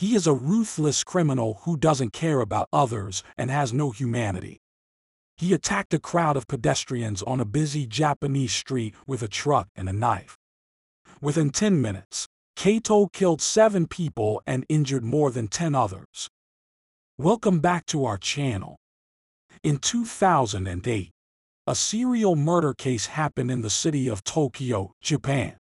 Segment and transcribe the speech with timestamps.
[0.00, 4.62] He is a ruthless criminal who doesn't care about others and has no humanity.
[5.36, 9.90] He attacked a crowd of pedestrians on a busy Japanese street with a truck and
[9.90, 10.38] a knife.
[11.20, 12.26] Within 10 minutes,
[12.56, 16.30] Kato killed seven people and injured more than 10 others.
[17.18, 18.78] Welcome back to our channel.
[19.62, 21.10] In 2008,
[21.66, 25.58] a serial murder case happened in the city of Tokyo, Japan.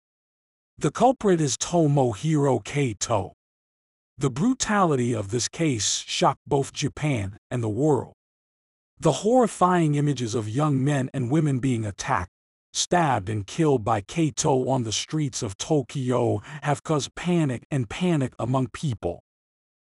[0.78, 3.32] The culprit is Tomohiro Kato.
[4.20, 8.14] The brutality of this case shocked both Japan and the world.
[8.98, 12.32] The horrifying images of young men and women being attacked,
[12.72, 18.32] stabbed and killed by Kato on the streets of Tokyo have caused panic and panic
[18.40, 19.20] among people.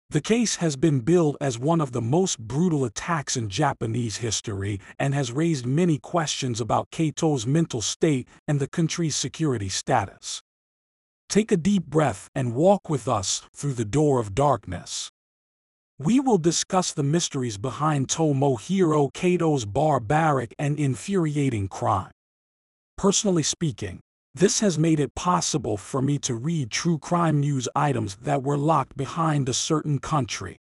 [0.10, 4.80] The case has been billed as one of the most brutal attacks in Japanese history
[4.98, 10.42] and has raised many questions about Kato's mental state and the country's security status.
[11.34, 15.10] Take a deep breath and walk with us through the door of darkness.
[15.98, 22.12] We will discuss the mysteries behind Tomohiro Kato's barbaric and infuriating crime.
[23.00, 24.00] Personally speaking,
[24.36, 28.56] this has made it possible for me to read true crime news items that were
[28.56, 30.58] locked behind a certain country.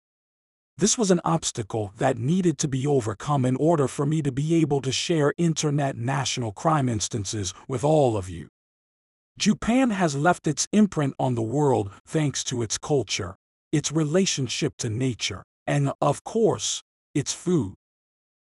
[0.76, 4.56] This was an obstacle that needed to be overcome in order for me to be
[4.56, 8.48] able to share internet national crime instances with all of you.
[9.38, 13.36] Japan has left its imprint on the world thanks to its culture,
[13.70, 16.82] its relationship to nature, and, of course,
[17.14, 17.74] its food.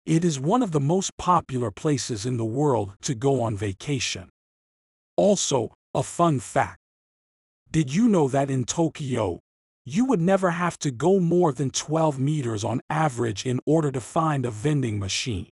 [0.05, 4.31] It is one of the most popular places in the world to go on vacation.
[5.17, 6.78] Also, a fun fact.
[7.69, 9.41] Did you know that in Tokyo,
[9.84, 14.00] you would never have to go more than 12 meters on average in order to
[14.00, 15.48] find a vending machine?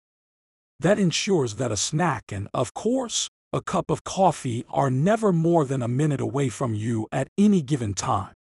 [0.79, 5.63] That ensures that a snack and, of course, a cup of coffee are never more
[5.63, 8.33] than a minute away from you at any given time.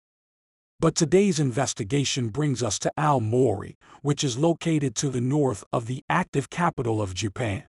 [0.81, 6.03] But today's investigation brings us to Aomori, which is located to the north of the
[6.09, 7.65] active capital of Japan.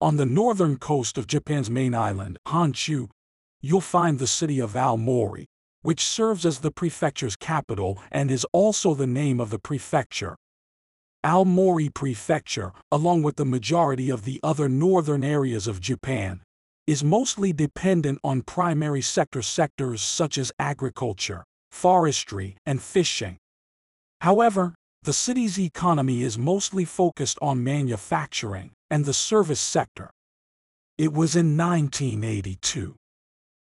[0.00, 3.08] On the northern coast of Japan's main island, Honshu,
[3.60, 5.46] you'll find the city of Aomori,
[5.82, 10.36] which serves as the prefecture's capital and is also the name of the prefecture.
[11.24, 16.40] Aomori Prefecture, along with the majority of the other northern areas of Japan,
[16.86, 23.38] is mostly dependent on primary sector sectors such as agriculture, forestry, and fishing.
[24.20, 30.10] However, the city's economy is mostly focused on manufacturing, and the service sector.
[30.96, 32.94] It was in 1982.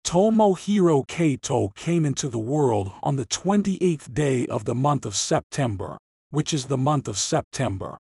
[0.05, 5.97] Tomohiro Kato came into the world on the 28th day of the month of September,
[6.31, 7.97] which is the month of September.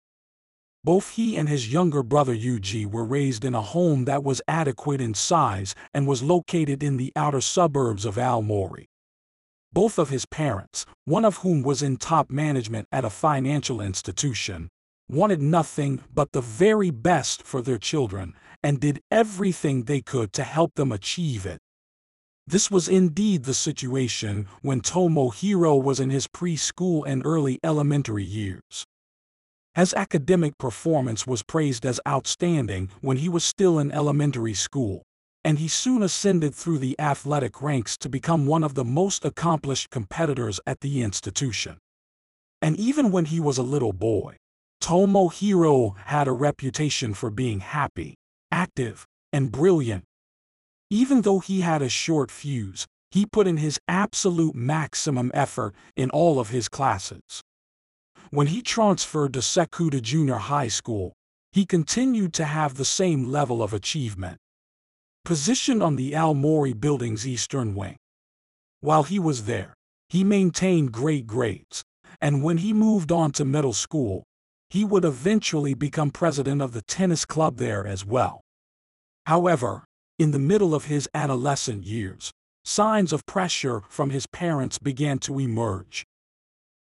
[0.85, 4.99] Both he and his younger brother Yuji were raised in a home that was adequate
[4.99, 8.87] in size and was located in the outer suburbs of Aomori.
[9.71, 14.69] Both of his parents, one of whom was in top management at a financial institution,
[15.07, 20.43] wanted nothing but the very best for their children and did everything they could to
[20.43, 21.59] help them achieve it.
[22.45, 28.85] This was indeed the situation when Tomohiro was in his preschool and early elementary years.
[29.75, 35.01] His academic performance was praised as outstanding when he was still in elementary school,
[35.43, 39.89] and he soon ascended through the athletic ranks to become one of the most accomplished
[39.89, 41.79] competitors at the institution.
[42.61, 44.37] And even when he was a little boy,
[44.79, 48.13] Tomohiro had a reputation for being happy,
[48.51, 50.03] active, and brilliant.
[50.91, 56.11] Even though he had a short fuse, he put in his absolute maximum effort in
[56.11, 57.41] all of his classes.
[58.33, 61.13] When he transferred to Sekuda Junior High School,
[61.51, 64.39] he continued to have the same level of achievement.
[65.23, 67.95] Positioned on the Aomori building's eastern wing.
[68.81, 69.75] While he was there,
[70.09, 71.83] he maintained great grades,
[72.19, 74.23] and when he moved on to middle school,
[74.71, 78.41] he would eventually become president of the tennis club there as well.
[79.27, 79.85] However,
[80.17, 82.31] in the middle of his adolescent years,
[82.65, 86.03] signs of pressure from his parents began to emerge.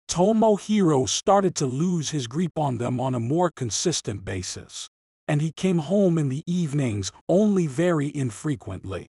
[0.09, 4.89] Tomohiro started to lose his grip on them on a more consistent basis,
[5.29, 9.07] and he came home in the evenings only very infrequently.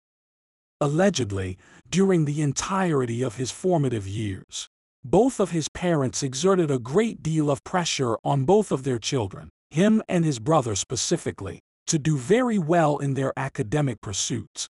[0.82, 1.58] Allegedly,
[1.90, 4.68] during the entirety of his formative years,
[5.04, 9.50] both of his parents exerted a great deal of pressure on both of their children,
[9.70, 14.68] him and his brother specifically, to do very well in their academic pursuits.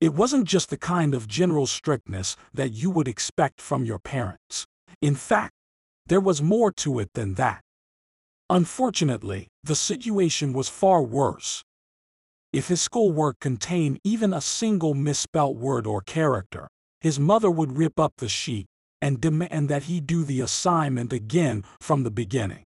[0.00, 4.66] It wasn't just the kind of general strictness that you would expect from your parents.
[5.02, 5.52] In fact,
[6.06, 7.60] there was more to it than that.
[8.48, 11.62] Unfortunately, the situation was far worse.
[12.52, 16.68] If his schoolwork contained even a single misspelt word or character,
[17.00, 18.66] his mother would rip up the sheet
[19.00, 22.62] and demand that he do the assignment again from the beginning.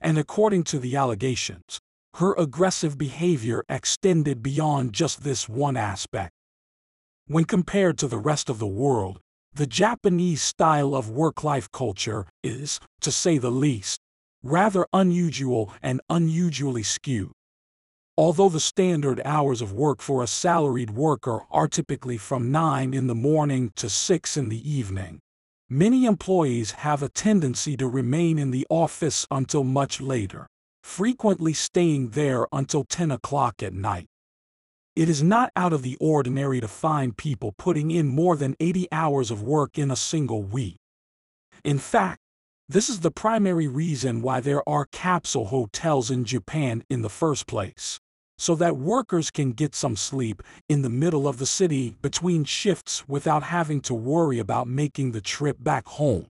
[0.00, 1.80] And according to the allegations,
[2.14, 6.32] her aggressive behavior extended beyond just this one aspect.
[7.26, 9.20] When compared to the rest of the world,
[9.56, 13.98] the Japanese style of work life culture is, to say the least,
[14.42, 17.32] rather unusual and unusually skewed.
[18.18, 23.06] Although the standard hours of work for a salaried worker are typically from 9 in
[23.06, 25.20] the morning to 6 in the evening,
[25.70, 30.46] many employees have a tendency to remain in the office until much later,
[30.82, 34.06] frequently staying there until 10 o'clock at night.
[34.96, 38.88] It is not out of the ordinary to find people putting in more than 80
[38.90, 40.78] hours of work in a single week.
[41.62, 42.22] In fact,
[42.66, 47.46] this is the primary reason why there are capsule hotels in Japan in the first
[47.46, 48.00] place,
[48.38, 53.06] so that workers can get some sleep in the middle of the city between shifts
[53.06, 56.26] without having to worry about making the trip back home.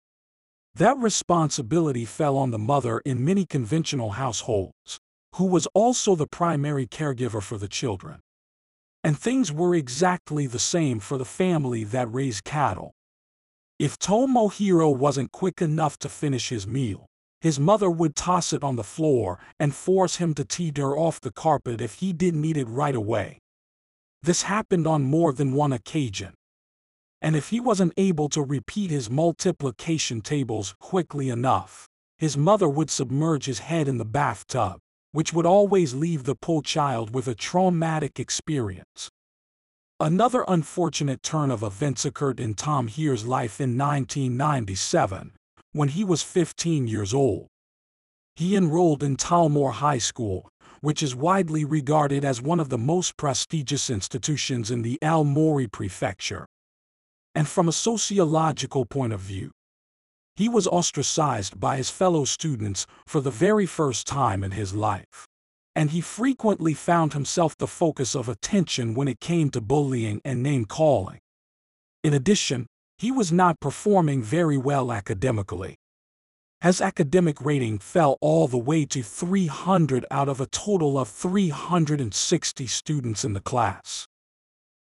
[0.75, 4.99] That responsibility fell on the mother in many conventional households,
[5.37, 8.19] who was also the primary caregiver for the children.
[9.03, 12.93] And things were exactly the same for the family that raised cattle.
[13.79, 17.07] If Tomohiro wasn't quick enough to finish his meal,
[17.39, 21.31] his mother would toss it on the floor and force him to teeter off the
[21.31, 23.39] carpet if he didn't eat it right away.
[24.21, 26.35] This happened on more than one occasion.
[27.23, 31.87] And if he wasn't able to repeat his multiplication tables quickly enough,
[32.19, 34.79] his mother would submerge his head in the bathtub
[35.11, 39.09] which would always leave the poor child with a traumatic experience.
[39.99, 45.33] Another unfortunate turn of events occurred in Tomohiro's life in 1997,
[45.73, 47.47] when he was 15 years old.
[48.35, 50.49] He enrolled in Talmore High School,
[50.79, 56.47] which is widely regarded as one of the most prestigious institutions in the Aomori Prefecture.
[57.35, 59.51] And from a sociological point of view,
[60.35, 65.27] he was ostracized by his fellow students for the very first time in his life.
[65.75, 70.43] And he frequently found himself the focus of attention when it came to bullying and
[70.43, 71.19] name calling.
[72.03, 72.67] In addition,
[72.97, 75.75] he was not performing very well academically.
[76.61, 82.67] His academic rating fell all the way to 300 out of a total of 360
[82.67, 84.05] students in the class.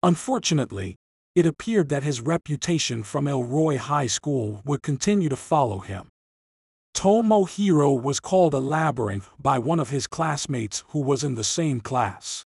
[0.02, 0.96] Unfortunately,
[1.38, 6.08] it appeared that his reputation from Elroy High School would continue to follow him.
[6.96, 11.80] Tomohiro was called a labyrinth by one of his classmates who was in the same
[11.80, 12.44] class.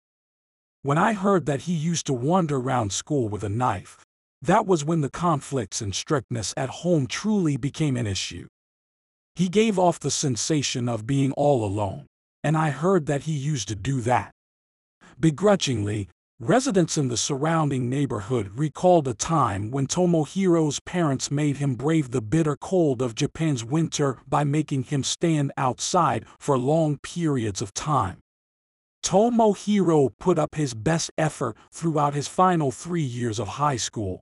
[0.81, 3.99] When I heard that he used to wander around school with a knife,
[4.41, 8.47] that was when the conflicts and strictness at home truly became an issue.
[9.35, 12.07] He gave off the sensation of being all alone,
[12.43, 14.31] and I heard that he used to do that.
[15.19, 16.09] Begrudgingly,
[16.41, 22.21] Residents in the surrounding neighborhood recalled a time when Tomohiro's parents made him brave the
[22.21, 28.21] bitter cold of Japan's winter by making him stand outside for long periods of time.
[29.03, 34.21] Tomohiro put up his best effort throughout his final three years of high school,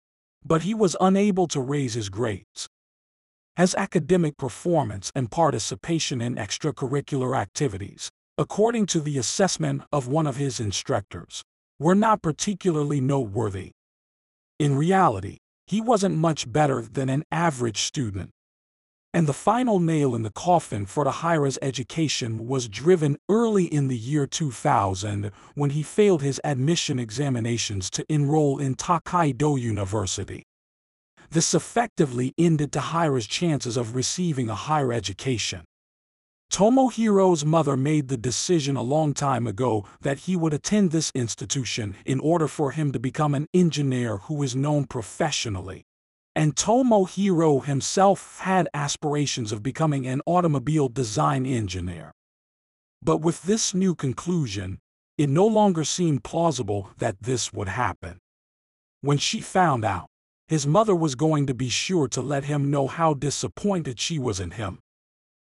[0.46, 2.68] but he was unable to raise his grades.
[3.56, 10.36] His academic performance and participation in extracurricular activities, according to the assessment of one of
[10.36, 11.44] his instructors,
[11.80, 13.72] were not particularly noteworthy.
[14.60, 15.38] In reality,
[15.68, 18.30] he wasn't much better than an average student.
[19.16, 23.98] And the final nail in the coffin for Tahira's education was driven early in the
[23.98, 30.44] year 2000 when he failed his admission examinations to enroll in Hokkaido University.
[31.30, 35.64] This effectively ended Tahira's chances of receiving a higher education.
[36.54, 41.96] Tomohiro's mother made the decision a long time ago that he would attend this institution
[42.06, 45.84] in order for him to become an engineer who is known professionally.
[46.36, 52.12] And Tomohiro himself had aspirations of becoming an automobile design engineer.
[53.02, 54.78] But with this new conclusion,
[55.18, 58.20] it no longer seemed plausible that this would happen.
[59.02, 60.06] When she found out,
[60.48, 64.40] his mother was going to be sure to let him know how disappointed she was
[64.40, 64.78] in him.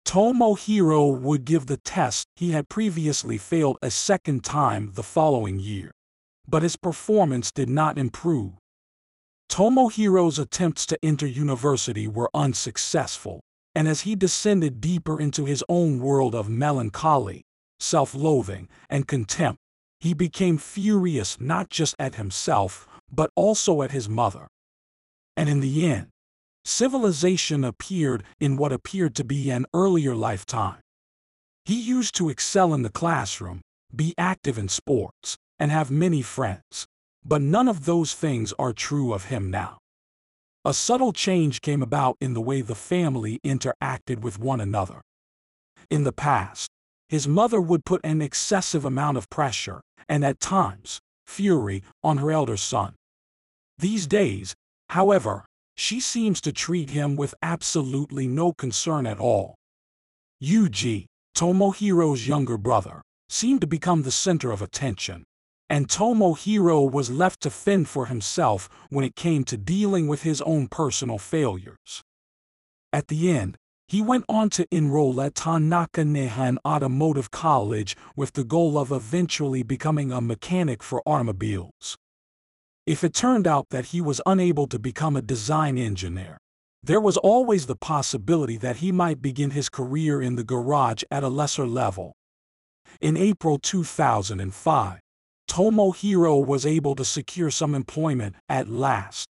[0.04, 5.90] Tomohiro would give the test he had previously failed a second time the following year.
[6.46, 8.52] But his performance did not improve.
[9.48, 13.40] Tomohiro's attempts to enter university were unsuccessful,
[13.74, 17.42] and as he descended deeper into his own world of melancholy,
[17.80, 19.58] self-loathing, and contempt,
[20.00, 24.46] he became furious not just at himself, but also at his mother.
[25.36, 26.08] And in the end,
[26.64, 30.80] civilization appeared in what appeared to be an earlier lifetime.
[31.64, 33.62] He used to excel in the classroom,
[33.94, 36.86] be active in sports, and have many friends.
[37.24, 39.78] But none of those things are true of him now.
[40.64, 45.02] a subtle change came about in the way the family interacted with one another.
[45.90, 46.70] In the past,
[47.08, 52.30] his mother would put an excessive amount of pressure, and at times, fury, on her
[52.30, 52.94] elder son.
[53.78, 54.54] These days,
[54.88, 55.44] however,
[55.76, 59.54] she seems to treat him with absolutely no concern at all.
[60.42, 65.24] Yuji, Tomohiro's younger brother, seemed to become the center of attention,
[65.68, 70.40] and Tomohiro was left to fend for himself when it came to dealing with his
[70.42, 72.02] own personal failures.
[72.92, 73.56] At the end,
[73.88, 79.62] he went on to enroll at Tanaka Nihon Automotive College with the goal of eventually
[79.62, 81.96] becoming a mechanic for automobiles.
[82.86, 86.36] If it turned out that he was unable to become a design engineer,
[86.82, 91.22] there was always the possibility that he might begin his career in the garage at
[91.22, 92.12] a lesser level.
[93.00, 95.00] In April 2005,
[95.48, 99.28] Tomohiro was able to secure some employment at last.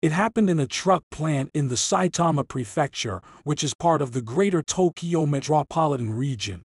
[0.00, 4.22] It happened in a truck plant in the Saitama Prefecture, which is part of the
[4.22, 6.62] Greater Tokyo Metropolitan Region.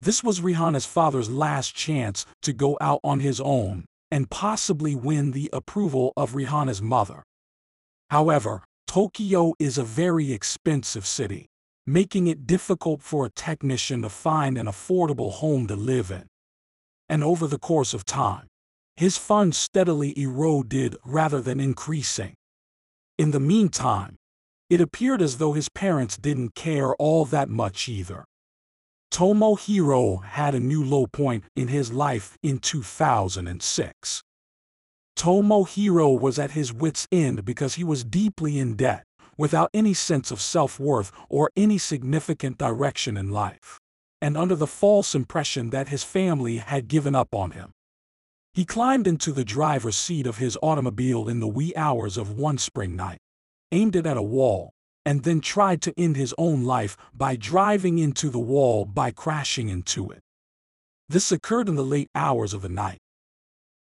[0.00, 5.32] This was Rihanna's father's last chance to go out on his own and possibly win
[5.32, 7.22] the approval of Rihanna's mother.
[8.10, 11.46] However, Tokyo is a very expensive city,
[11.86, 16.26] making it difficult for a technician to find an affordable home to live in.
[17.08, 18.46] And over the course of time,
[18.96, 22.34] his funds steadily eroded rather than increasing.
[23.18, 24.16] In the meantime,
[24.70, 28.24] it appeared as though his parents didn't care all that much either.
[29.10, 34.22] Tomohiro had a new low point in his life in 2006.
[35.16, 39.04] Tomohiro was at his wits' end because he was deeply in debt,
[39.38, 43.80] without any sense of self-worth or any significant direction in life,
[44.20, 47.72] and under the false impression that his family had given up on him.
[48.54, 52.58] He climbed into the driver's seat of his automobile in the wee hours of one
[52.58, 53.18] spring night,
[53.72, 54.72] aimed it at a wall,
[55.06, 59.68] and then tried to end his own life by driving into the wall by crashing
[59.68, 60.20] into it.
[61.08, 62.98] This occurred in the late hours of the night.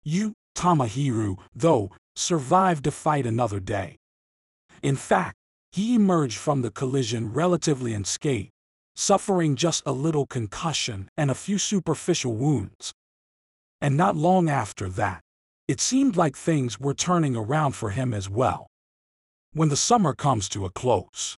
[0.02, 3.98] Yu, Tomohiro, though, survived to fight another day.
[4.82, 5.36] In fact,
[5.70, 8.50] he emerged from the collision relatively unscathed,
[8.96, 12.92] suffering just a little concussion and a few superficial wounds.
[13.80, 15.20] And not long after that,
[15.68, 18.71] it seemed like things were turning around for him as well
[19.54, 21.36] when the summer comes to a close.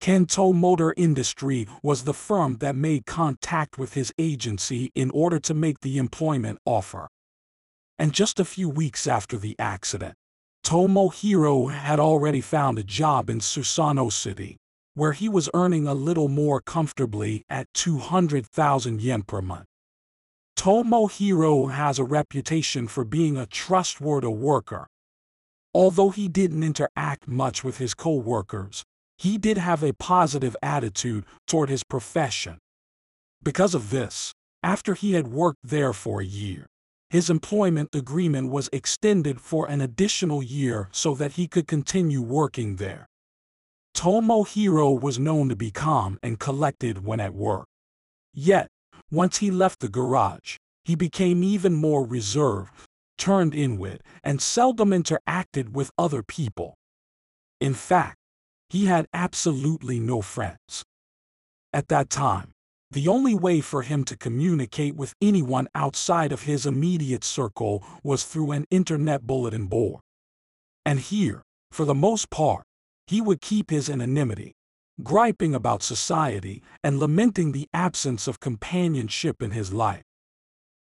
[0.00, 5.52] Kanto Motor Industry was the firm that made contact with his agency in order to
[5.52, 7.08] make the employment offer.
[7.98, 10.14] And just a few weeks after the accident,
[10.64, 14.56] Tomohiro had already found a job in Susono City,
[14.94, 19.66] where he was earning a little more comfortably at 200,000 yen per month.
[20.56, 24.86] Tomohiro has a reputation for being a trustworthy worker,
[25.78, 28.82] Although he didn't interact much with his co-workers,
[29.16, 32.58] he did have a positive attitude toward his profession.
[33.44, 36.66] Because of this, after he had worked there for a year,
[37.10, 42.74] his employment agreement was extended for an additional year so that he could continue working
[42.74, 43.06] there.
[43.94, 47.66] Tomohiro was known to be calm and collected when at work.
[48.34, 48.66] Yet,
[49.12, 52.72] once he left the garage, he became even more reserved,
[53.18, 56.74] turned inward, and seldom interacted with other people.
[57.60, 58.16] In fact,
[58.70, 60.84] he had absolutely no friends.
[61.72, 62.52] At that time,
[62.90, 68.24] the only way for him to communicate with anyone outside of his immediate circle was
[68.24, 70.00] through an internet bulletin board.
[70.86, 72.64] And here, for the most part,
[73.06, 74.54] he would keep his anonymity,
[75.02, 80.02] griping about society and lamenting the absence of companionship in his life.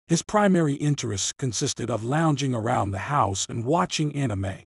[0.07, 4.65] His primary interests consisted of lounging around the house and watching anime.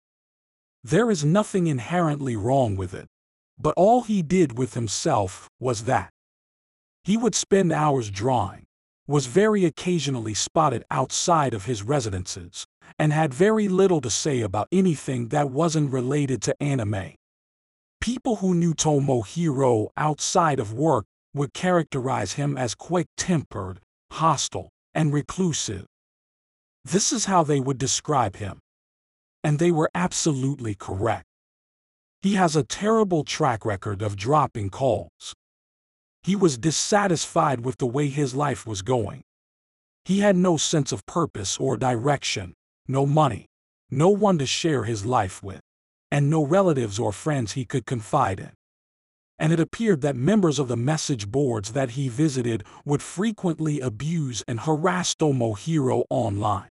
[0.84, 3.08] There is nothing inherently wrong with it,
[3.60, 6.10] but all he did with himself was that.
[7.03, 8.65] He would spend hours drawing,
[9.08, 12.65] was very occasionally spotted outside of his residences,
[12.98, 17.13] and had very little to say about anything that wasn't related to anime.
[18.01, 23.79] People who knew Tomohiro outside of work would characterize him as quick-tempered,
[24.12, 25.86] hostile, and reclusive.
[26.84, 28.58] This is how they would describe him.
[29.44, 31.25] And they were absolutely correct.
[32.24, 35.36] He has a terrible track record of dropping calls.
[36.24, 39.22] He was dissatisfied with the way his life was going.
[40.04, 42.56] He had no sense of purpose or direction,
[42.88, 43.46] no money,
[43.92, 45.62] no one to share his life with,
[46.10, 48.57] and no relatives or friends he could confide in
[49.39, 54.44] and it appeared that members of the message boards that he visited would frequently abuse
[54.48, 56.70] and harass Tomohiro online.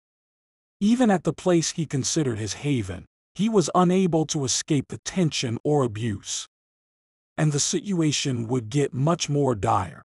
[0.80, 5.58] Even at the place he considered his haven, he was unable to escape the tension
[5.64, 6.46] or abuse.
[7.36, 10.02] And the situation would get much more dire.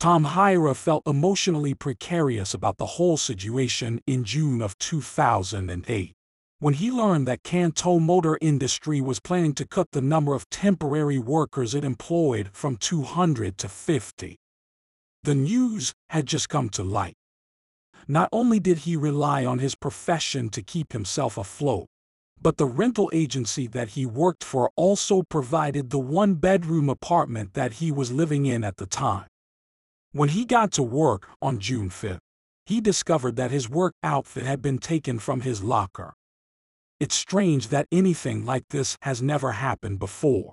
[0.00, 6.14] Tomohiro felt emotionally precarious about the whole situation in June of 2008
[6.62, 11.18] when he learned that Kanto Motor Industry was planning to cut the number of temporary
[11.18, 14.36] workers it employed from 200 to 50.
[15.24, 17.16] The news had just come to light.
[18.06, 21.86] Not only did he rely on his profession to keep himself afloat,
[22.40, 27.74] but the rental agency that he worked for also provided the one bedroom apartment that
[27.74, 29.26] he was living in at the time.
[30.12, 32.20] When he got to work on June 5th,
[32.66, 36.14] he discovered that his work outfit had been taken from his locker.
[37.02, 40.52] It's strange that anything like this has never happened before.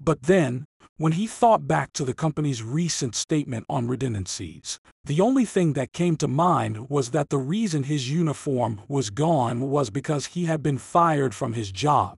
[0.00, 0.66] But then,
[0.98, 5.92] when he thought back to the company's recent statement on redundancies, the only thing that
[5.92, 10.62] came to mind was that the reason his uniform was gone was because he had
[10.62, 12.14] been fired from his job.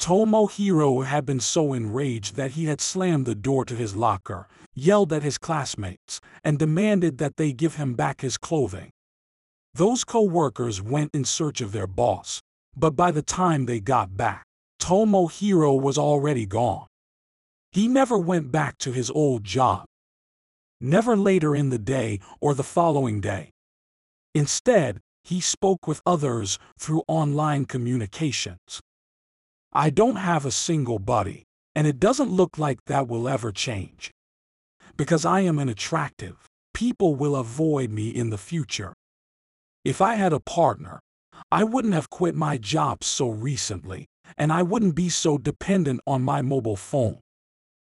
[0.00, 5.12] Tomohiro had been so enraged that he had slammed the door to his locker, yelled
[5.12, 8.90] at his classmates, and demanded that they give him back his clothing.
[9.78, 12.42] Those co-workers went in search of their boss,
[12.76, 14.42] but by the time they got back,
[14.80, 16.88] Tomohiro was already gone.
[17.70, 19.84] He never went back to his old job.
[20.80, 23.50] Never later in the day or the following day.
[24.34, 28.80] Instead, he spoke with others through online communications.
[29.72, 31.44] I don't have a single buddy,
[31.76, 34.10] and it doesn't look like that will ever change.
[34.96, 38.92] Because I am unattractive, people will avoid me in the future.
[39.84, 41.00] If I had a partner,
[41.50, 44.06] I wouldn't have quit my job so recently,
[44.36, 47.20] and I wouldn't be so dependent on my mobile phone.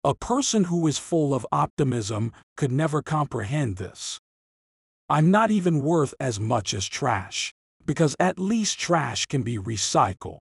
[0.03, 4.19] A person who is full of optimism could never comprehend this.
[5.09, 7.53] I'm not even worth as much as trash,
[7.86, 10.39] because at least trash can be recycled.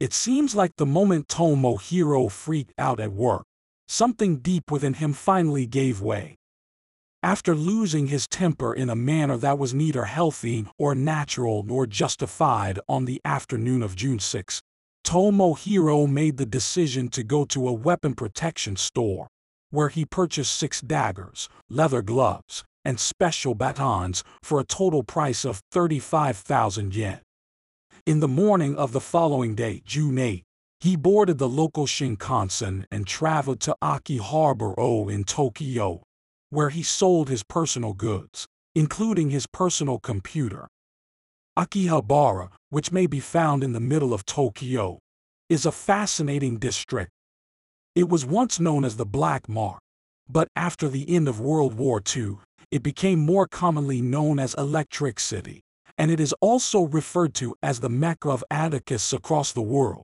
[0.00, 3.44] It seems like the moment Tomohiro freaked out at work,
[3.86, 6.37] something deep within him finally gave way.
[7.22, 12.78] After losing his temper in a manner that was neither healthy or natural nor justified
[12.88, 14.62] on the afternoon of June 6,
[15.04, 19.26] Tomohiro made the decision to go to a weapon protection store,
[19.70, 25.60] where he purchased six daggers, leather gloves, and special batons for a total price of
[25.72, 27.20] 35,000 yen.
[28.06, 30.44] In the morning of the following day, June 8,
[30.78, 36.04] he boarded the local Shinkansen and traveled to Akihabara in Tokyo,
[36.50, 40.68] where he sold his personal goods, including his personal computer.
[41.58, 45.00] Akihabara, which may be found in the middle of Tokyo,
[45.48, 47.10] is a fascinating district.
[47.94, 49.80] It was once known as the Black Mark,
[50.28, 52.36] but after the end of World War II,
[52.70, 55.62] it became more commonly known as Electric City,
[55.96, 60.04] and it is also referred to as the Mecca of anarchists across the world.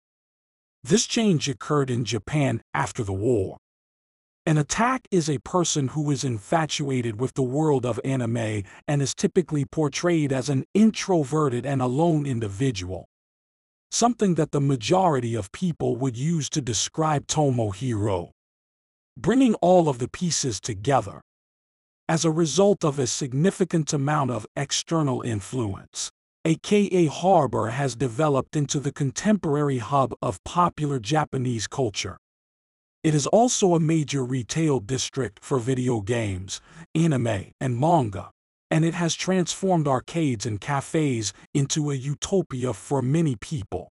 [0.85, 3.57] This change occurred in Japan after the war.
[4.47, 9.15] An otaku is a person who is infatuated with the world of anime and is
[9.15, 13.07] typically portrayed as an introverted and alone individual.
[13.91, 18.31] Something that the majority of people would use to describe Tomohiro.
[19.15, 21.21] Bringing all of the pieces together.
[22.09, 26.11] As a result of a significant amount of external influence,
[26.47, 32.17] Akihabara has developed into the contemporary hub of popular Japanese culture.
[33.03, 36.61] It is also a major retail district for video games,
[36.95, 38.31] anime, and manga,
[38.71, 43.89] and it has transformed arcades and cafes into a utopia for many people.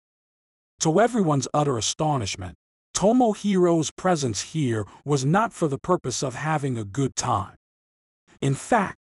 [0.81, 2.55] To everyone's utter astonishment,
[2.97, 7.57] Tomohiro's presence here was not for the purpose of having a good time.
[8.41, 8.97] In fact,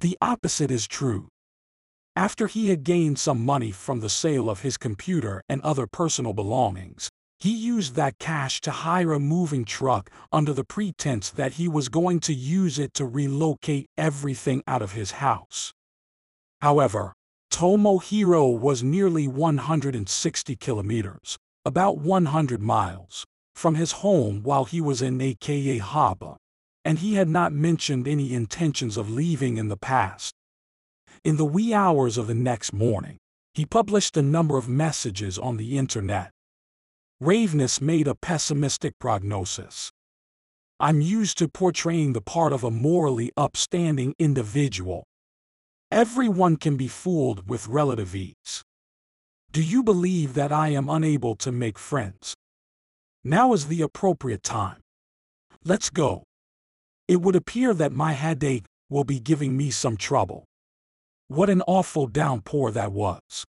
[0.00, 1.28] the opposite is true.
[2.16, 6.32] After he had gained some money from the sale of his computer and other personal
[6.32, 11.68] belongings, he used that cash to hire a moving truck under the pretense that he
[11.68, 15.72] was going to use it to relocate everything out of his house.
[16.60, 17.12] However,
[17.50, 25.18] Tomohiro was nearly 160 kilometers, about 100 miles, from his home while he was in
[25.18, 26.36] Akihabara,
[26.84, 30.34] and he had not mentioned any intentions of leaving in the past.
[31.24, 33.18] In the wee hours of the next morning,
[33.54, 36.30] he published a number of messages on the internet,
[37.20, 39.90] Ravenous made a pessimistic prognosis.
[40.78, 45.04] I'm used to portraying the part of a morally upstanding individual.
[45.90, 48.62] Everyone can be fooled with relative ease.
[49.50, 52.34] Do you believe that I am unable to make friends?
[53.24, 54.82] Now is the appropriate time.
[55.64, 56.24] Let's go.
[57.08, 60.44] It would appear that my headache will be giving me some trouble.
[61.28, 63.46] What an awful downpour that was.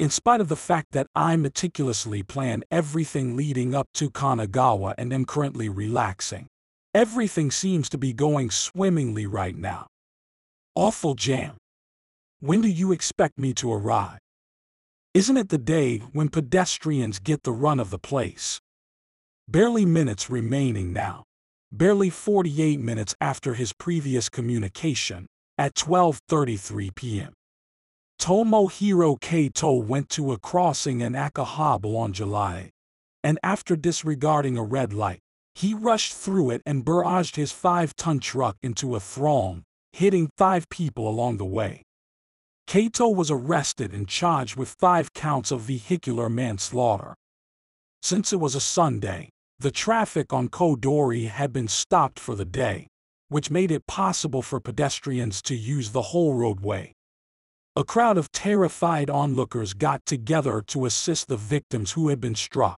[0.00, 5.12] In spite of the fact that I meticulously plan everything leading up to Kanagawa and
[5.12, 6.46] am currently relaxing,
[6.94, 9.88] everything seems to be going swimmingly right now.
[10.74, 11.58] Awful jam.
[12.40, 14.20] When do you expect me to arrive?
[15.12, 18.58] Isn't it the day when pedestrians get the run of the place?
[19.48, 21.24] Barely minutes remaining now.
[21.72, 25.26] Barely 48 minutes after his previous communication,
[25.58, 27.34] at 12.33 p.m.
[28.20, 32.68] Tomohiro Kato went to a crossing in Akihabara on July,
[33.24, 35.20] and after disregarding a red light,
[35.54, 39.62] he rushed through it and barraged his five-ton truck into a throng,
[39.94, 41.82] hitting five people along the way.
[42.66, 47.14] Kato was arrested and charged with five counts of vehicular manslaughter.
[48.02, 52.86] Since it was a Sunday, the traffic on Kodori had been stopped for the day,
[53.30, 56.92] which made it possible for pedestrians to use the whole roadway.
[57.76, 62.76] A crowd of terrified onlookers got together to assist the victims who had been struck.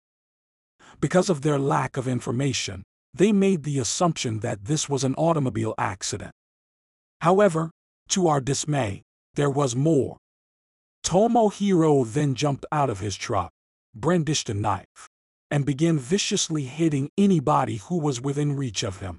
[1.00, 2.82] Because of their lack of information,
[3.14, 6.32] they made the assumption that this was an automobile accident.
[7.20, 7.70] However,
[8.08, 9.02] to our dismay,
[9.34, 10.16] there was more.
[11.04, 13.52] Tomohiro then jumped out of his truck,
[13.94, 15.08] brandished a knife,
[15.52, 19.18] and began viciously hitting anybody who was within reach of him.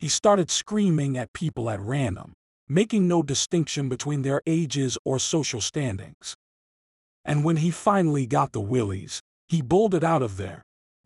[0.00, 2.32] He started screaming at people at random,
[2.70, 6.36] making no distinction between their ages or social standings.
[7.24, 10.62] And when he finally got the willies, he bolted out of there,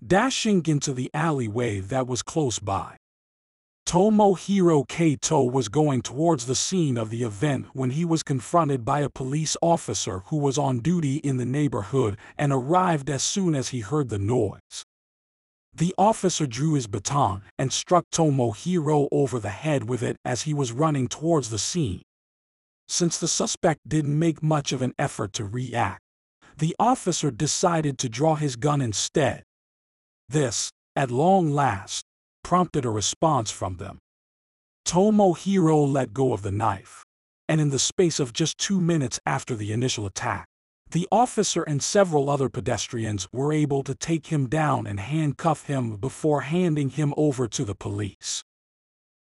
[0.06, 2.98] dashing into the alleyway that was close by.
[3.86, 9.00] Tomohiro Kato was going towards the scene of the event when he was confronted by
[9.00, 13.68] a police officer who was on duty in the neighborhood and arrived as soon as
[13.68, 14.84] he heard the noise.
[15.76, 20.54] The officer drew his baton and struck Tomohiro over the head with it as he
[20.54, 22.02] was running towards the scene.
[22.86, 26.00] Since the suspect didn't make much of an effort to react,
[26.56, 29.42] the officer decided to draw his gun instead.
[30.28, 32.04] This, at long last,
[32.44, 33.98] prompted a response from them.
[34.86, 37.04] Tomohiro let go of the knife,
[37.48, 40.46] and in the space of just two minutes after the initial attack,
[40.94, 45.96] the officer and several other pedestrians were able to take him down and handcuff him
[45.96, 48.44] before handing him over to the police.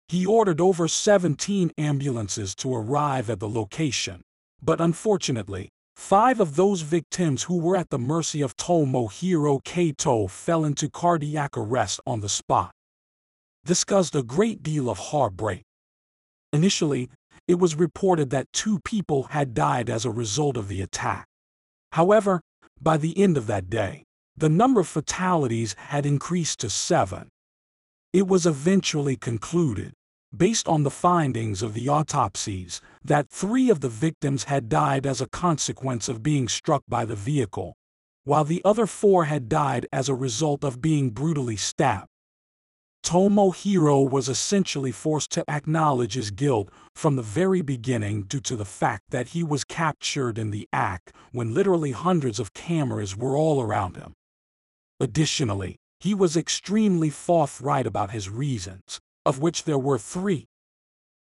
[0.06, 4.20] He ordered over 17 ambulances to arrive at the location,
[4.62, 10.66] but unfortunately, five of those victims who were at the mercy of Tomohiro Kato fell
[10.66, 12.72] into cardiac arrest on the spot.
[13.64, 15.62] This caused a great deal of heartbreak.
[16.52, 17.08] Initially,
[17.48, 21.28] it was reported that two people had died as a result of the attack.
[21.92, 22.40] However,
[22.80, 24.04] by the end of that day,
[24.36, 27.28] the number of fatalities had increased to seven.
[28.12, 29.92] It was eventually concluded,
[30.34, 35.20] based on the findings of the autopsies, that three of the victims had died as
[35.20, 37.74] a consequence of being struck by the vehicle,
[38.24, 42.08] while the other four had died as a result of being brutally stabbed.
[43.02, 48.64] Tomohiro was essentially forced to acknowledge his guilt from the very beginning due to the
[48.64, 53.60] fact that he was captured in the act when literally hundreds of cameras were all
[53.60, 54.14] around him.
[55.00, 60.46] Additionally, he was extremely forthright about his reasons, of which there were three.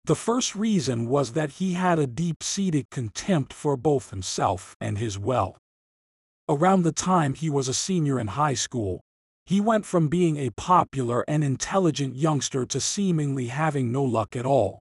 [0.05, 5.19] The first reason was that he had a deep-seated contempt for both himself and his
[5.19, 5.59] wealth.
[6.49, 9.01] Around the time he was a senior in high school,
[9.49, 14.45] he went from being a popular and intelligent youngster to seemingly having no luck at
[14.45, 14.79] all.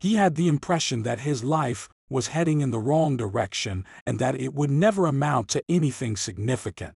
[0.00, 4.40] He had the impression that his life was heading in the wrong direction and that
[4.40, 6.94] it would never amount to anything significant.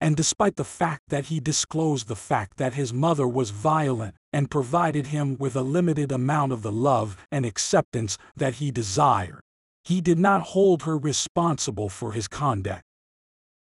[0.00, 4.50] And despite the fact that he disclosed the fact that his mother was violent and
[4.50, 9.42] provided him with a limited amount of the love and acceptance that he desired,
[9.84, 12.82] he did not hold her responsible for his conduct.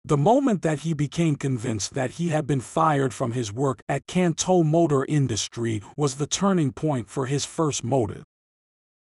[0.04, 4.08] The moment that he became convinced that he had been fired from his work at
[4.08, 8.24] Kanto Motor Industry was the turning point for his first motive.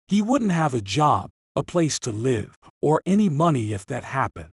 [0.08, 4.50] He wouldn't have a job, a place to live, or any money if that happened.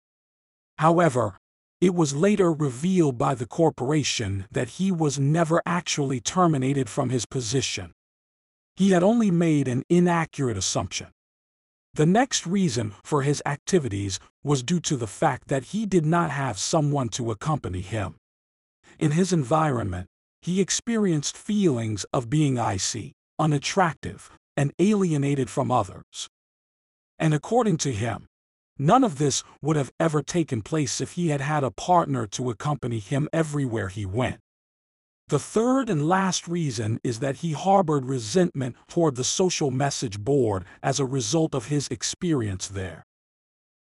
[0.77, 1.37] However,
[1.79, 7.25] it was later revealed by the corporation that he was never actually terminated from his
[7.25, 7.93] position.
[8.75, 11.07] He had only made an inaccurate assumption.
[11.95, 16.29] The next reason for his activities was due to the fact that he did not
[16.29, 18.15] have someone to accompany him.
[18.99, 20.07] In his environment,
[20.41, 26.27] he experienced feelings of being icy, unattractive, and alienated from others.
[27.17, 28.27] And according to him,
[28.77, 32.49] none of this would have ever taken place if he had had a partner to
[32.49, 34.41] accompany him everywhere he went.
[35.27, 40.65] The third and last reason is that he harbored resentment toward the social message board
[40.83, 43.03] as a result of his experience there.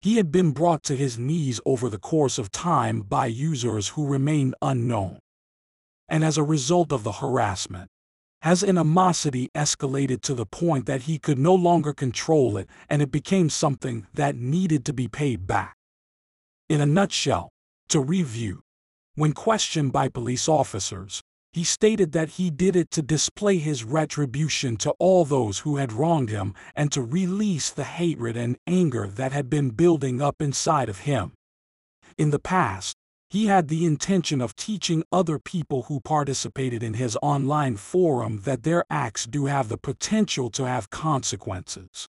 [0.01, 4.07] He had been brought to his knees over the course of time by users who
[4.07, 5.19] remained unknown.
[6.09, 7.89] And as a result of the harassment,
[8.41, 13.11] his animosity escalated to the point that he could no longer control it and it
[13.11, 15.75] became something that needed to be paid back.
[16.67, 17.49] In a nutshell,
[17.89, 18.61] to review,
[19.15, 21.21] when questioned by police officers,
[21.57, 25.91] he stated that he did it to display his retribution to all those who had
[25.91, 30.87] wronged him and to release the hatred and anger that had been building up inside
[30.87, 31.33] of him.
[32.15, 32.95] In the past,
[33.31, 38.61] he had the intention of teaching other people who participated in his online forum that
[38.61, 42.05] their acts do have the potential to have consequences.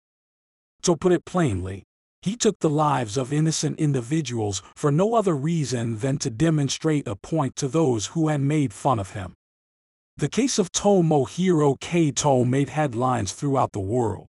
[0.83, 1.83] To put it plainly,
[2.23, 7.15] he took the lives of innocent individuals for no other reason than to demonstrate a
[7.15, 9.33] point to those who had made fun of him.
[10.17, 14.27] The case of Tomohiro Kato made headlines throughout the world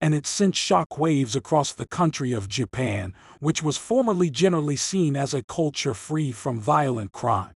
[0.00, 5.32] and it sent shockwaves across the country of Japan, which was formerly generally seen as
[5.32, 7.52] a culture free from violent crime.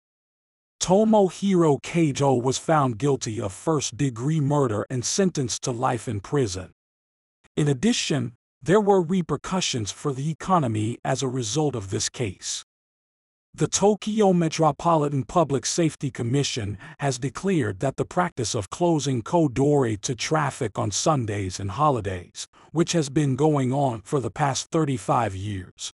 [0.80, 6.72] Tomohiro Kato was found guilty of first degree murder and sentenced to life in prison.
[7.58, 12.66] In addition, there were repercussions for the economy as a result of this case.
[13.54, 20.14] The Tokyo Metropolitan Public Safety Commission has declared that the practice of closing Kodori to
[20.14, 25.92] traffic on Sundays and holidays, which has been going on for the past 35 years,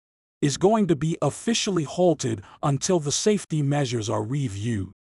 [0.42, 4.92] is going to be officially halted until the safety measures are reviewed.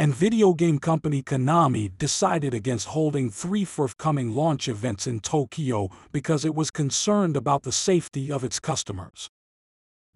[0.00, 6.44] And video game company Konami decided against holding three forthcoming launch events in Tokyo because
[6.44, 9.28] it was concerned about the safety of its customers.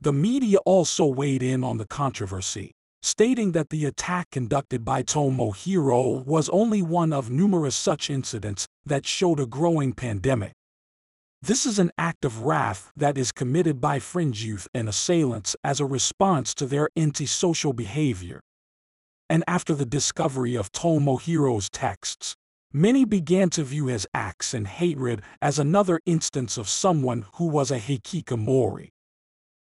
[0.00, 2.70] The media also weighed in on the controversy,
[3.02, 9.04] stating that the attack conducted by Tomohiro was only one of numerous such incidents that
[9.04, 10.52] showed a growing pandemic.
[11.42, 15.80] This is an act of wrath that is committed by fringe youth and assailants as
[15.80, 18.40] a response to their antisocial behavior.
[19.32, 22.36] And after the discovery of Tomohiro's texts,
[22.70, 27.70] many began to view his acts and hatred as another instance of someone who was
[27.70, 28.90] a hikikomori.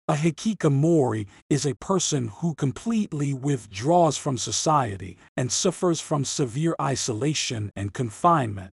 [0.08, 7.72] A hikikomori is a person who completely withdraws from society and suffers from severe isolation
[7.76, 8.70] and confinement.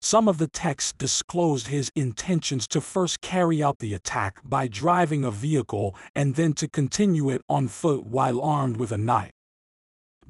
[0.00, 5.22] Some of the texts disclosed his intentions to first carry out the attack by driving
[5.22, 9.30] a vehicle and then to continue it on foot while armed with a knife.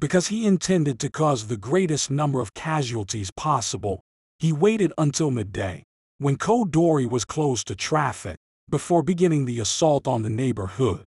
[0.01, 4.01] Because he intended to cause the greatest number of casualties possible,
[4.39, 5.83] he waited until midday,
[6.17, 8.37] when Kodori was closed to traffic,
[8.67, 11.03] before beginning the assault on the neighborhood.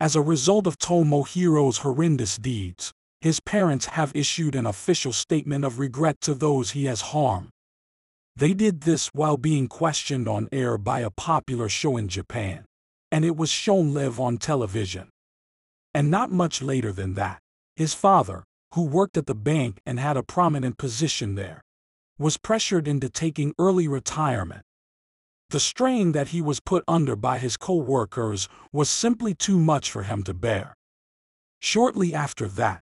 [0.00, 5.78] As a result of Tomohiro's horrendous deeds, his parents have issued an official statement of
[5.78, 7.50] regret to those he has harmed.
[8.34, 12.64] They did this while being questioned on air by a popular show in Japan,
[13.12, 15.10] and it was shown live on television.
[15.92, 17.40] And not much later than that,
[17.78, 21.62] his father, who worked at the bank and had a prominent position there,
[22.18, 24.62] was pressured into taking early retirement
[25.50, 30.02] the strain that he was put under by his co-workers was simply too much for
[30.02, 30.74] him to bear.
[31.58, 32.82] Shortly after that,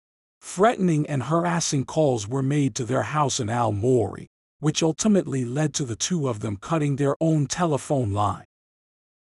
[0.42, 4.26] threatening and harassing calls were made to their house in Aomori,
[4.60, 8.46] which ultimately led to the two of them cutting their own telephone line.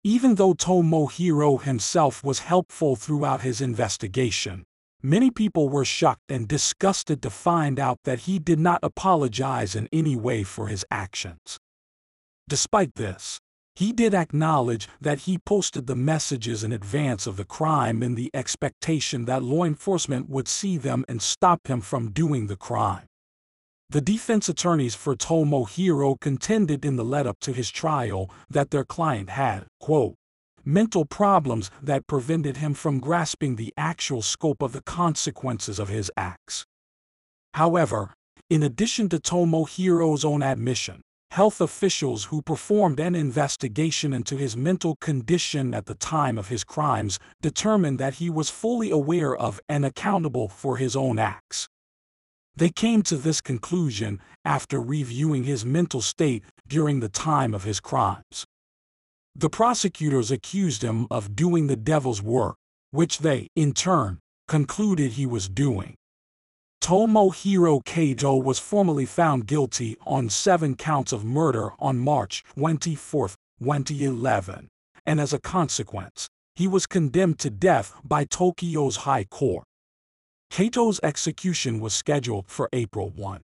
[0.03, 4.63] Even though Tomohiro himself was helpful throughout his investigation,
[5.01, 9.87] many people were shocked and disgusted to find out that he did not apologize in
[9.93, 11.57] any way for his actions.
[12.47, 13.39] Despite this,
[13.75, 18.29] he did acknowledge that he posted the messages in advance of the crime in the
[18.33, 23.05] expectation that law enforcement would see them and stop him from doing the crime.
[23.91, 29.29] The defense attorneys for Tomohiro contended in the lead-up to his trial that their client
[29.29, 30.15] had, quote,
[30.69, 36.11] mental problems that prevented him from grasping the actual scope of the consequences of his
[36.15, 36.63] acts.
[37.55, 38.13] However,
[38.49, 41.01] in addition to Tomohiro's own admission,
[41.31, 46.63] health officials who performed an investigation into his mental condition at the time of his
[46.63, 51.67] crimes determined that he was fully aware of and accountable for his own acts.
[52.55, 57.79] They came to this conclusion after reviewing his mental state during the time of his
[57.79, 58.45] crimes.
[59.39, 62.57] The prosecutors accused him of doing the devil's work,
[62.91, 65.95] which they, in turn, concluded he was doing.
[66.83, 73.29] Tomohiro Kato was formally found guilty on seven counts of murder on March 24,
[73.61, 74.67] 2011,
[75.05, 79.63] and as a consequence, he was condemned to death by Tokyo's High Court.
[80.49, 83.39] Kato's execution was scheduled for April 1.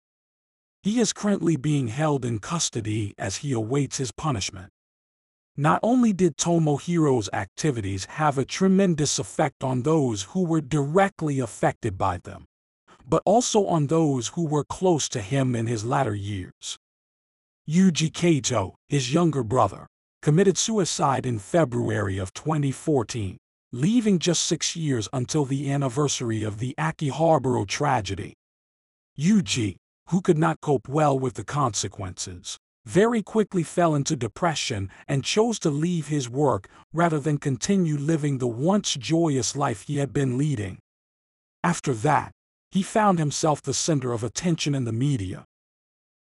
[0.83, 4.73] He is currently being held in custody as he awaits his punishment.
[5.57, 11.97] Not only did Tomohiro's activities have a tremendous effect on those who were directly affected
[11.97, 12.45] by them,
[13.07, 16.77] but also on those who were close to him in his latter years.
[17.69, 19.87] Yuji Kato, his younger brother,
[20.21, 23.37] committed suicide in February of 2014,
[23.71, 28.33] leaving just six years until the anniversary of the Akihabara tragedy.
[29.17, 29.77] Yuji,
[30.09, 35.59] who could not cope well with the consequences, very quickly fell into depression and chose
[35.59, 40.37] to leave his work rather than continue living the once joyous life he had been
[40.37, 40.77] leading.
[41.63, 42.31] After that,
[42.71, 45.45] he found himself the center of attention in the media,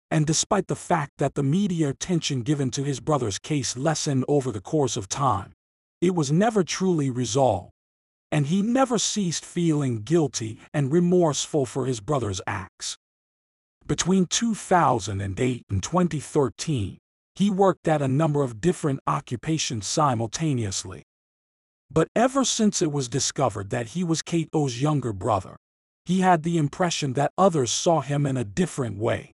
[0.10, 4.52] and despite the fact that the media attention given to his brother's case lessened over
[4.52, 5.54] the course of time,
[6.02, 7.72] it was never truly resolved,
[8.32, 12.98] and he never ceased feeling guilty and remorseful for his brother's acts.
[13.86, 16.98] Between 2008 and 2013,
[17.36, 21.04] he worked at a number of different occupations simultaneously.
[21.92, 25.58] But ever since it was discovered that he was Kato's younger brother,
[26.06, 29.32] he had the impression that others saw him in a different way.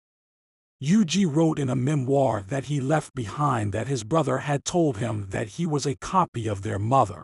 [0.83, 5.27] Yuji wrote in a memoir that he left behind that his brother had told him
[5.29, 7.23] that he was a copy of their mother.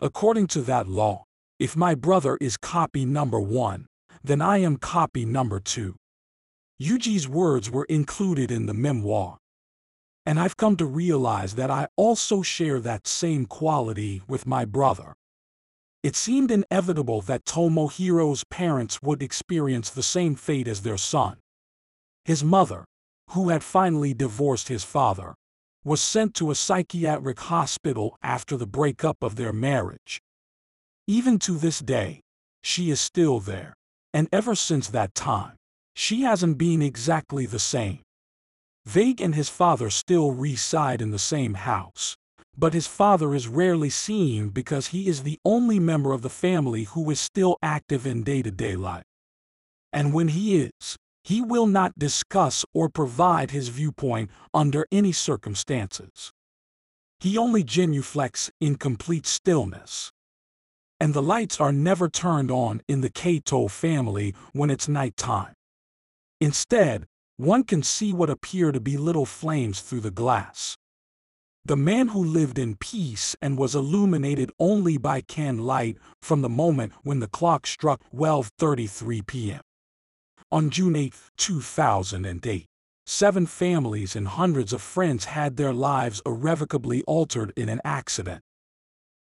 [0.00, 1.24] According to that law,
[1.60, 3.86] if my brother is copy number one,
[4.24, 5.94] then I am copy number two.
[6.80, 9.38] Yuji's words were included in the memoir.
[10.26, 15.14] And I've come to realize that I also share that same quality with my brother.
[16.02, 21.36] It seemed inevitable that Tomohiro's parents would experience the same fate as their son.
[22.24, 22.84] His mother,
[23.30, 25.34] who had finally divorced his father,
[25.84, 30.20] was sent to a psychiatric hospital after the breakup of their marriage.
[31.06, 32.20] Even to this day,
[32.62, 33.74] she is still there,
[34.12, 35.56] and ever since that time,
[35.94, 38.00] she hasn't been exactly the same.
[38.86, 42.16] Vague and his father still reside in the same house,
[42.56, 46.84] but his father is rarely seen because he is the only member of the family
[46.84, 49.04] who is still active in day to day life.
[49.92, 56.32] And when he is, he will not discuss or provide his viewpoint under any circumstances.
[57.20, 60.10] He only genuflects in complete stillness.
[61.00, 65.53] And the lights are never turned on in the Kato family when it's night time.
[66.40, 70.76] Instead, one can see what appear to be little flames through the glass.
[71.64, 76.92] The man who lived in peace and was illuminated only by candlelight from the moment
[77.02, 79.60] when the clock struck 12:33 p.m.
[80.52, 82.66] On June 8, 2008,
[83.06, 88.42] seven families and hundreds of friends had their lives irrevocably altered in an accident.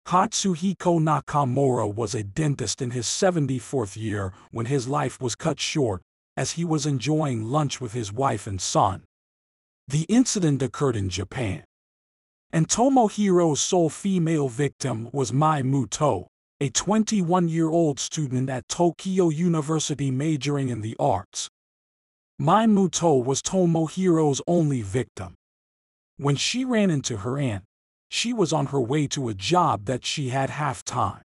[0.07, 6.03] Katsuhiko Nakamura was a dentist in his 74th year when his life was cut short
[6.41, 9.05] as he was enjoying lunch with his wife and son.
[9.87, 11.65] The incident occurred in Japan.
[12.51, 20.71] And Tomohiro's sole female victim was Mai Muto, a 21-year-old student at Tokyo University majoring
[20.71, 21.51] in the arts.
[22.39, 25.35] Mai Muto was Tomohiro's only victim.
[26.17, 27.65] When she ran into her aunt,
[28.09, 31.21] she was on her way to a job that she had half-time.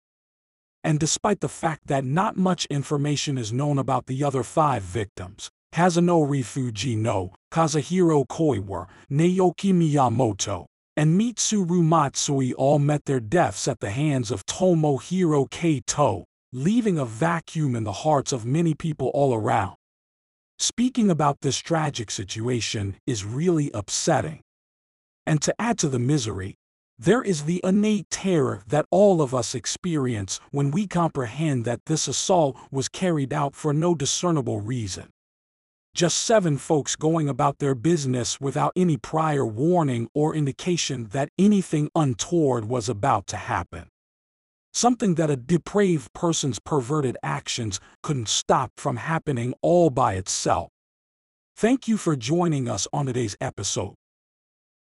[0.86, 5.50] And despite the fact that not much information is known about the other five victims,
[5.74, 13.90] Kazunori Fujino, Kazuhiro Koiwa, Naoki Miyamoto, and Mitsuru Matsui all met their deaths at the
[13.90, 19.76] hands of Tomohiro Kato, leaving a vacuum in the hearts of many people all around.
[20.60, 24.42] Speaking about this tragic situation is really upsetting.
[25.26, 26.58] And to add to the misery,
[26.98, 32.08] there is the innate terror that all of us experience when we comprehend that this
[32.08, 35.10] assault was carried out for no discernible reason
[35.96, 41.90] just seven folks going about their business without any prior warning or indication that anything
[41.96, 43.88] untoward was about to happen.
[44.74, 50.70] Something that a depraved person's perverted actions couldn't stop from happening all by itself.
[51.56, 53.96] Thank you for joining us on today's episode.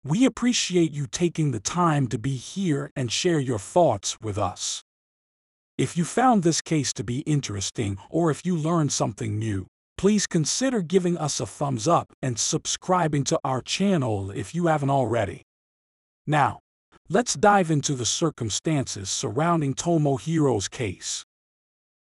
[0.07, 4.83] We appreciate you taking the time to be here and share your thoughts with us.
[5.79, 9.65] If you found this case to be interesting or if you learned something new,
[9.97, 14.91] please consider giving us a thumbs up and subscribing to our channel if you haven't
[14.91, 15.41] already.
[16.27, 16.59] Now,
[17.09, 21.25] let's dive into the circumstances surrounding Tomohiro's case.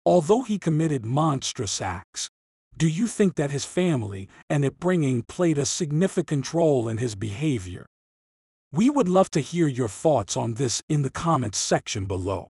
[0.06, 2.30] Although he committed monstrous acts,
[2.78, 7.88] do you think that his family and upbringing played a significant role in his behavior?
[8.72, 12.50] We would love to hear your thoughts on this in the comments section below.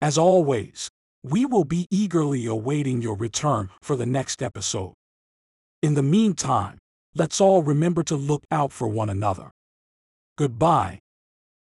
[0.00, 0.88] As always,
[1.22, 4.94] we will be eagerly awaiting your return for the next episode.
[5.82, 6.78] In the meantime,
[7.14, 9.50] let's all remember to look out for one another.
[10.38, 11.00] Goodbye.